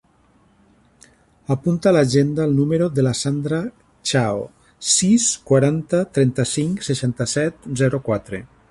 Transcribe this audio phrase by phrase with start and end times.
[1.55, 3.61] Apunta a l'agenda el número de la Sandra
[4.13, 4.41] Chao:
[4.95, 8.47] sis, quaranta, trenta-cinc, seixanta-set, zero, quatre.